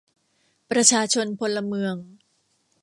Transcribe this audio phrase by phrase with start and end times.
[0.71, 1.95] ประชาชนพลเมือง